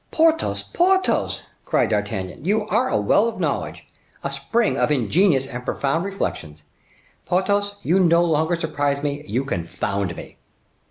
"Porthos, 0.09 0.63
Porthos," 0.63 1.43
cried 1.63 1.89
D'Artagnan, 1.91 2.43
"you 2.43 2.65
are 2.69 2.89
a 2.89 2.97
well 2.99 3.27
of 3.27 3.39
knowledge, 3.39 3.85
a 4.23 4.31
spring 4.31 4.75
of 4.75 4.89
ingenious 4.89 5.45
and 5.45 5.63
profound 5.63 6.05
reflections. 6.05 6.63
Porthos, 7.27 7.75
you 7.83 7.99
no 7.99 8.25
longer 8.25 8.55
surprise 8.55 9.03
me, 9.03 9.23
you 9.27 9.45
confound 9.45 10.15
me." 10.15 10.37